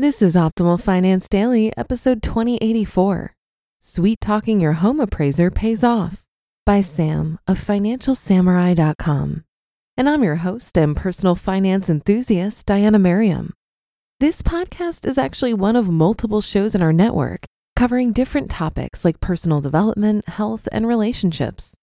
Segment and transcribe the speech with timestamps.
[0.00, 3.34] This is Optimal Finance Daily, episode 2084
[3.80, 6.24] Sweet Talking Your Home Appraiser Pays Off
[6.64, 9.44] by Sam of FinancialSamurai.com.
[9.98, 13.52] And I'm your host and personal finance enthusiast, Diana Merriam.
[14.20, 17.44] This podcast is actually one of multiple shows in our network
[17.76, 21.74] covering different topics like personal development, health, and relationships.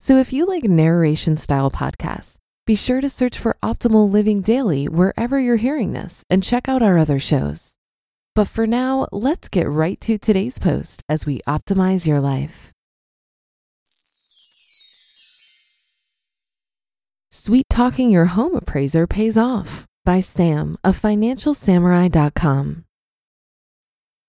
[0.00, 4.88] So if you like narration style podcasts, be sure to search for Optimal Living Daily
[4.88, 7.76] wherever you're hearing this and check out our other shows.
[8.34, 12.72] But for now, let's get right to today's post as we optimize your life.
[17.30, 22.84] Sweet Talking Your Home Appraiser Pays Off by Sam of FinancialSamurai.com.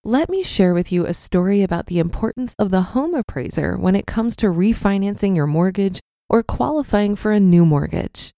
[0.03, 3.95] Let me share with you a story about the importance of the home appraiser when
[3.95, 8.33] it comes to refinancing your mortgage or qualifying for a new mortgage.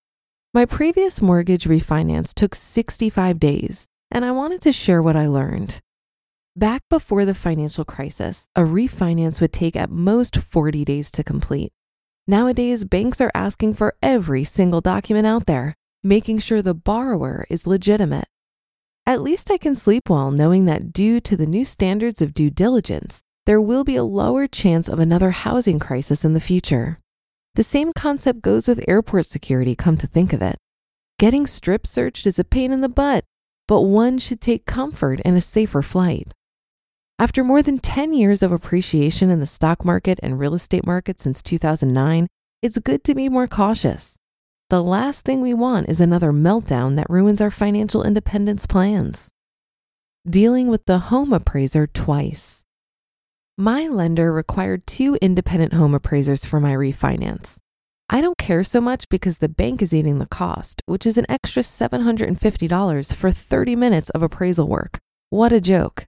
[0.53, 5.79] My previous mortgage refinance took 65 days, and I wanted to share what I learned.
[6.55, 11.71] Back before the financial crisis, a refinance would take at most 40 days to complete.
[12.27, 17.67] Nowadays, banks are asking for every single document out there, making sure the borrower is
[17.67, 18.27] legitimate.
[19.05, 22.49] At least I can sleep well knowing that due to the new standards of due
[22.49, 26.99] diligence, there will be a lower chance of another housing crisis in the future.
[27.59, 30.55] The same concept goes with airport security, come to think of it.
[31.17, 33.25] Getting strip searched is a pain in the butt,
[33.67, 36.31] but one should take comfort in a safer flight.
[37.19, 41.19] After more than 10 years of appreciation in the stock market and real estate market
[41.19, 42.27] since 2009,
[42.61, 44.15] it's good to be more cautious.
[44.69, 49.27] The last thing we want is another meltdown that ruins our financial independence plans.
[50.25, 52.63] Dealing with the home appraiser twice.
[53.61, 57.57] My lender required two independent home appraisers for my refinance.
[58.09, 61.25] I don't care so much because the bank is eating the cost, which is an
[61.27, 64.99] extra $750 for 30 minutes of appraisal work.
[65.29, 66.05] What a joke.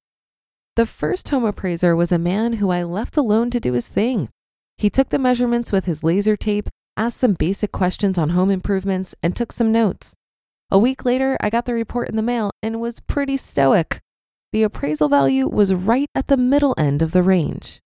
[0.78, 4.30] The first home appraiser was a man who I left alone to do his thing.
[4.78, 9.14] He took the measurements with his laser tape, asked some basic questions on home improvements,
[9.22, 10.14] and took some notes.
[10.70, 14.00] A week later, I got the report in the mail and was pretty stoic
[14.52, 17.80] the appraisal value was right at the middle end of the range.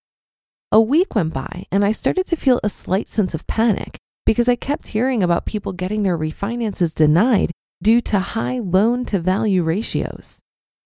[0.71, 4.49] A week went by, and I started to feel a slight sense of panic because
[4.49, 7.51] I kept hearing about people getting their refinances denied
[7.83, 10.39] due to high loan to value ratios.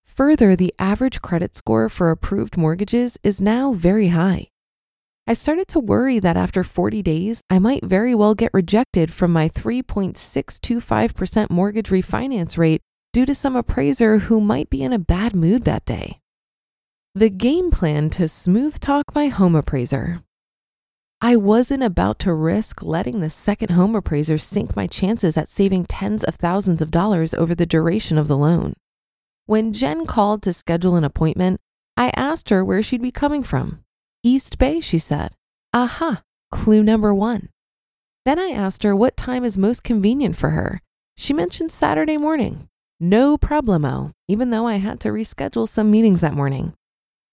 [0.06, 4.48] Further, the average credit score for approved mortgages is now very high.
[5.26, 9.32] I started to worry that after 40 days, I might very well get rejected from
[9.32, 12.82] my 3.625% mortgage refinance rate
[13.12, 16.20] due to some appraiser who might be in a bad mood that day.
[17.16, 20.22] The game plan to smooth talk my home appraiser.
[21.22, 25.86] I wasn't about to risk letting the second home appraiser sink my chances at saving
[25.86, 28.74] tens of thousands of dollars over the duration of the loan.
[29.46, 31.60] When Jen called to schedule an appointment,
[31.98, 33.80] I asked her where she'd be coming from.
[34.24, 35.34] East Bay, she said.
[35.74, 36.22] Aha,
[36.52, 37.50] clue number one.
[38.24, 40.82] Then I asked her what time is most convenient for her.
[41.18, 42.69] She mentioned Saturday morning.
[43.02, 46.74] No problemo, even though I had to reschedule some meetings that morning.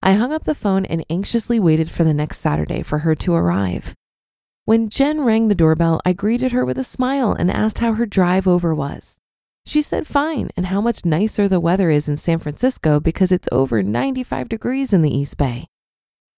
[0.00, 3.34] I hung up the phone and anxiously waited for the next Saturday for her to
[3.34, 3.92] arrive.
[4.64, 8.06] When Jen rang the doorbell, I greeted her with a smile and asked how her
[8.06, 9.18] drive over was.
[9.64, 13.48] She said fine and how much nicer the weather is in San Francisco because it's
[13.50, 15.66] over 95 degrees in the East Bay.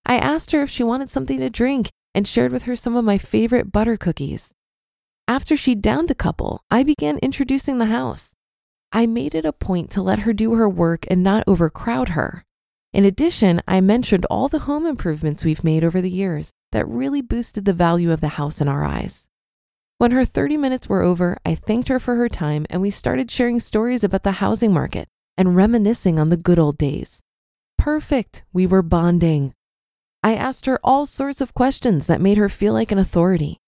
[0.07, 3.05] I asked her if she wanted something to drink and shared with her some of
[3.05, 4.55] my favorite butter cookies.
[5.27, 8.33] After she downed a couple, I began introducing the house.
[8.93, 12.45] I made it a point to let her do her work and not overcrowd her.
[12.93, 17.21] In addition, I mentioned all the home improvements we've made over the years that really
[17.21, 19.29] boosted the value of the house in our eyes.
[19.99, 23.31] When her 30 minutes were over, I thanked her for her time and we started
[23.31, 25.07] sharing stories about the housing market
[25.37, 27.21] and reminiscing on the good old days.
[27.77, 29.53] Perfect, we were bonding.
[30.23, 33.59] I asked her all sorts of questions that made her feel like an authority.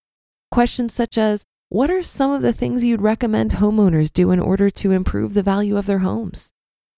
[0.51, 4.71] Questions such as What are some of the things you'd recommend homeowners do in order
[4.71, 6.51] to improve the value of their homes?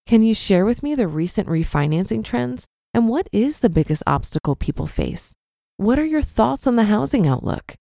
[0.07, 2.67] Can you share with me the recent refinancing trends?
[2.95, 5.35] And what is the biggest obstacle people face?
[5.77, 7.75] What are your thoughts on the housing outlook?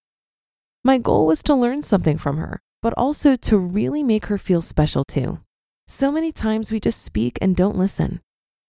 [0.83, 4.61] My goal was to learn something from her, but also to really make her feel
[4.61, 5.39] special too.
[5.87, 8.19] So many times we just speak and don't listen.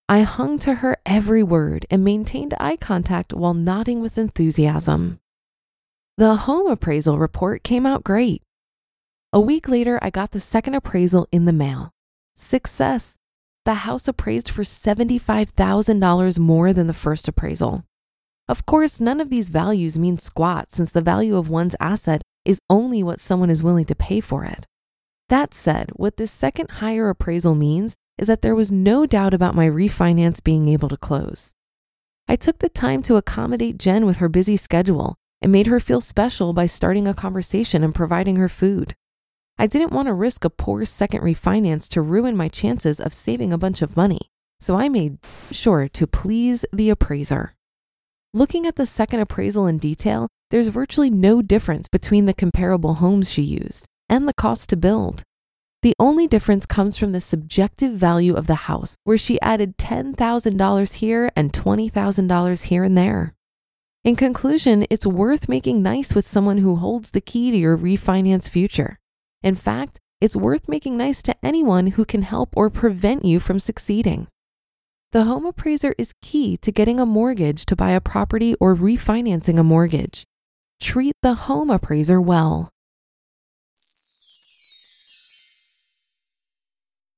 [0.08, 5.18] I hung to her every word and maintained eye contact while nodding with enthusiasm.
[6.18, 8.42] The home appraisal report came out great.
[9.32, 11.90] A week later, I got the second appraisal in the mail.
[12.36, 13.16] Success!
[13.64, 17.84] The house appraised for $75,000 more than the first appraisal.
[18.46, 22.60] Of course, none of these values mean squat since the value of one's asset is
[22.68, 24.66] only what someone is willing to pay for it.
[25.30, 29.54] That said, what this second higher appraisal means is that there was no doubt about
[29.54, 31.54] my refinance being able to close.
[32.28, 36.00] I took the time to accommodate Jen with her busy schedule and made her feel
[36.00, 38.94] special by starting a conversation and providing her food.
[39.58, 43.52] I didn't want to risk a poor second refinance to ruin my chances of saving
[43.52, 44.30] a bunch of money,
[44.60, 45.18] so I made
[45.50, 47.54] sure to please the appraiser.
[48.32, 53.30] Looking at the second appraisal in detail, there's virtually no difference between the comparable homes
[53.30, 55.22] she used and the cost to build.
[55.82, 60.92] The only difference comes from the subjective value of the house, where she added $10,000
[60.94, 63.34] here and $20,000 here and there.
[64.04, 68.50] In conclusion, it's worth making nice with someone who holds the key to your refinance
[68.50, 68.98] future.
[69.44, 73.60] In fact, it's worth making nice to anyone who can help or prevent you from
[73.60, 74.26] succeeding.
[75.12, 79.56] The home appraiser is key to getting a mortgage to buy a property or refinancing
[79.56, 80.24] a mortgage.
[80.80, 82.70] Treat the home appraiser well.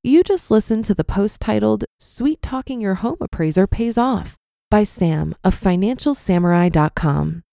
[0.02, 4.36] You just listened to the post titled Sweet Talking Your Home Appraiser Pays Off
[4.74, 7.44] by Sam of FinancialSamurai.com.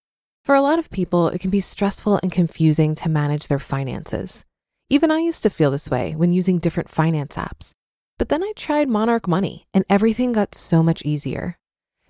[0.44, 4.44] For a lot of people, it can be stressful and confusing to manage their finances.
[4.90, 7.74] Even I used to feel this way when using different finance apps.
[8.18, 11.60] But then I tried Monarch Money and everything got so much easier.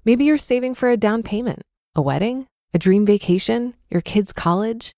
[0.06, 1.64] Maybe you're saving for a down payment,
[1.94, 4.94] a wedding, a dream vacation, your kids' college.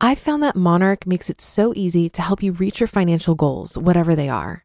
[0.00, 3.78] I found that Monarch makes it so easy to help you reach your financial goals,
[3.78, 4.64] whatever they are.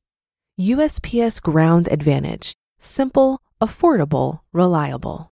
[0.61, 5.29] USPS Ground Advantage: simple, affordable, reliable.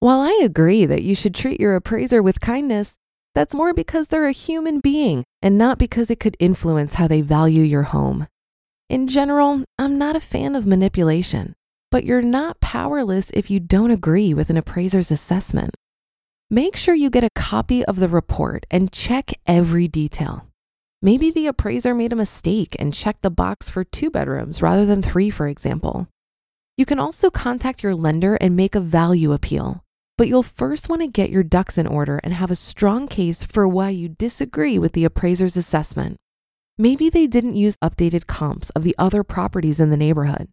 [0.00, 2.96] While I agree that you should treat your appraiser with kindness,
[3.34, 7.20] that's more because they're a human being and not because it could influence how they
[7.20, 8.26] value your home.
[8.88, 11.54] In general, I'm not a fan of manipulation
[11.90, 15.74] but you're not powerless if you don't agree with an appraiser's assessment.
[16.48, 20.46] Make sure you get a copy of the report and check every detail.
[21.02, 25.02] Maybe the appraiser made a mistake and checked the box for two bedrooms rather than
[25.02, 26.08] three, for example.
[26.76, 29.84] You can also contact your lender and make a value appeal,
[30.18, 33.44] but you'll first want to get your ducks in order and have a strong case
[33.44, 36.16] for why you disagree with the appraiser's assessment.
[36.78, 40.48] Maybe they didn't use updated comps of the other properties in the neighborhood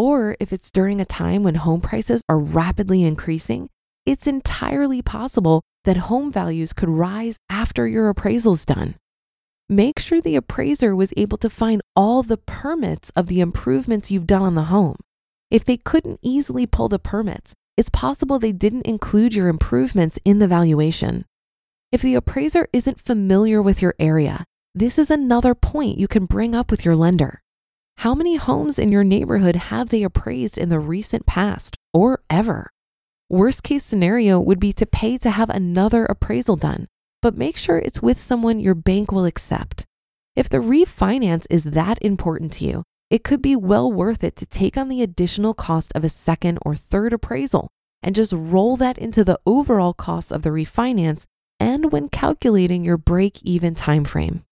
[0.00, 3.68] or if it's during a time when home prices are rapidly increasing,
[4.06, 8.94] it's entirely possible that home values could rise after your appraisal's done.
[9.70, 14.26] Make sure the appraiser was able to find all the permits of the improvements you've
[14.26, 14.96] done on the home.
[15.48, 20.40] If they couldn't easily pull the permits, it's possible they didn't include your improvements in
[20.40, 21.24] the valuation.
[21.92, 26.52] If the appraiser isn't familiar with your area, this is another point you can bring
[26.52, 27.40] up with your lender.
[27.98, 32.70] How many homes in your neighborhood have they appraised in the recent past or ever?
[33.28, 36.88] Worst case scenario would be to pay to have another appraisal done,
[37.22, 39.84] but make sure it's with someone your bank will accept.
[40.36, 44.46] If the refinance is that important to you, it could be well worth it to
[44.46, 47.68] take on the additional cost of a second or third appraisal
[48.02, 51.24] and just roll that into the overall cost of the refinance
[51.58, 54.44] and when calculating your break even time frame.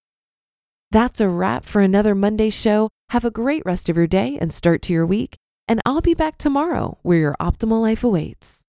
[0.90, 2.90] That's a wrap for another Monday show.
[3.10, 5.37] Have a great rest of your day and start to your week.
[5.66, 8.62] And I'll be back tomorrow where your optimal life awaits.